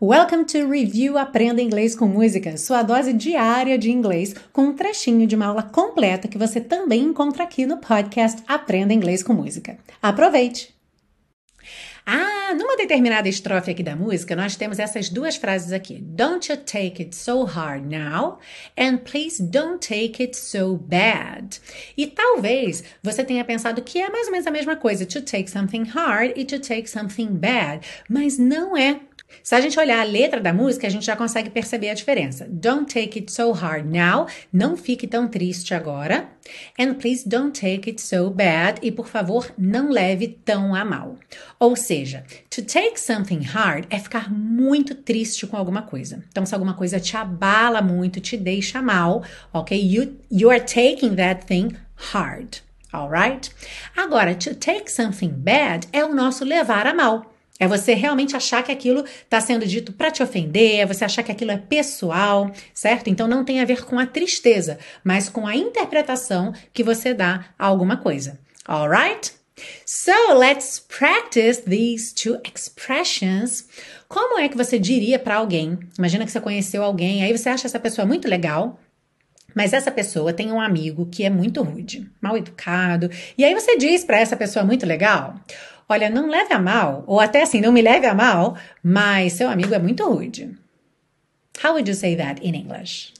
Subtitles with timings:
[0.00, 5.26] Welcome to Review Aprenda Inglês com Música, sua dose diária de inglês, com um trechinho
[5.26, 9.76] de uma aula completa que você também encontra aqui no podcast Aprenda Inglês com Música.
[10.00, 10.72] Aproveite!
[12.06, 15.98] Ah, numa determinada estrofe aqui da música, nós temos essas duas frases aqui.
[16.00, 18.38] Don't you take it so hard now,
[18.78, 21.60] and please don't take it so bad.
[21.96, 25.50] E talvez você tenha pensado que é mais ou menos a mesma coisa, to take
[25.50, 29.00] something hard e to take something bad, mas não é.
[29.42, 32.46] Se a gente olhar a letra da música, a gente já consegue perceber a diferença.
[32.50, 34.26] Don't take it so hard now.
[34.52, 36.28] Não fique tão triste agora.
[36.78, 38.78] And please don't take it so bad.
[38.82, 41.16] E por favor, não leve tão a mal.
[41.58, 46.22] Ou seja, to take something hard é ficar muito triste com alguma coisa.
[46.28, 49.78] Então, se alguma coisa te abala muito, te deixa mal, ok?
[49.78, 51.76] You, you are taking that thing
[52.12, 52.58] hard.
[52.92, 53.50] Alright?
[53.96, 57.34] Agora, to take something bad é o nosso levar a mal.
[57.58, 61.22] É você realmente achar que aquilo está sendo dito para te ofender, é você achar
[61.22, 63.08] que aquilo é pessoal, certo?
[63.10, 67.46] Então não tem a ver com a tristeza, mas com a interpretação que você dá
[67.58, 68.38] a alguma coisa.
[68.66, 69.32] Alright?
[69.84, 73.66] So let's practice these two expressions.
[74.08, 75.78] Como é que você diria para alguém?
[75.98, 78.78] Imagina que você conheceu alguém, aí você acha essa pessoa muito legal,
[79.54, 83.76] mas essa pessoa tem um amigo que é muito rude, mal educado, e aí você
[83.76, 85.34] diz para essa pessoa muito legal:
[85.88, 89.48] Olha, não leve a mal, ou até assim, não me leve a mal, mas seu
[89.48, 90.54] amigo é muito rude.
[91.62, 93.12] How would you say that in English?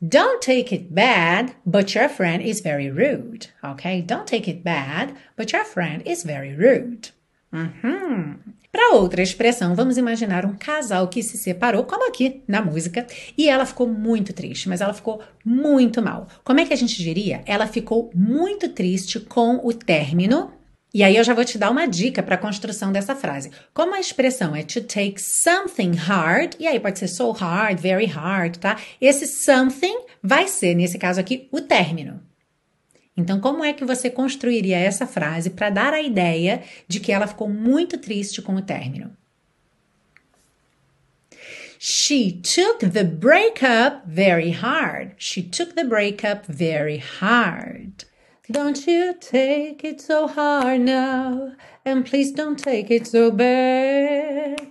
[0.00, 3.48] Don't take it bad, but your friend is very rude.
[3.62, 4.00] Okay?
[4.02, 7.10] Don't take it bad, but your friend is very rude.
[7.52, 8.38] Uhum.
[8.72, 13.06] Para outra expressão, vamos imaginar um casal que se separou, como aqui na música,
[13.36, 16.26] e ela ficou muito triste, mas ela ficou muito mal.
[16.42, 17.42] Como é que a gente diria?
[17.44, 20.54] Ela ficou muito triste com o término.
[20.94, 23.50] E aí eu já vou te dar uma dica para a construção dessa frase.
[23.74, 28.06] Como a expressão é to take something hard, e aí pode ser so hard, very
[28.06, 28.78] hard, tá?
[28.98, 32.22] Esse something vai ser, nesse caso aqui, o término.
[33.16, 37.26] Então, como é que você construiria essa frase para dar a ideia de que ela
[37.26, 39.14] ficou muito triste com o término?
[41.78, 45.14] She took the breakup very hard.
[45.18, 48.04] She took the breakup very hard.
[48.48, 54.68] Don't you take it so hard now, and please don't take it so bad.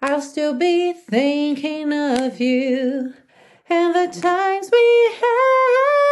[0.00, 3.14] I'll still be thinking of you
[3.70, 6.11] and the times we had.